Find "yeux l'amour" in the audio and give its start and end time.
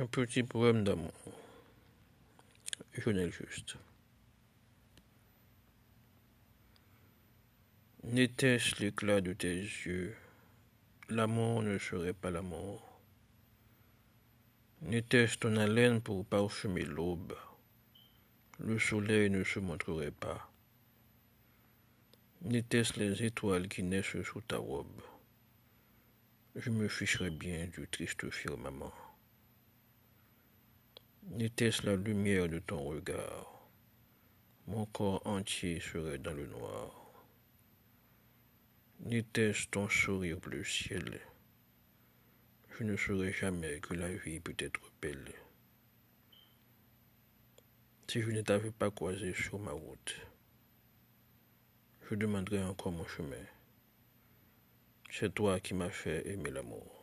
9.54-11.62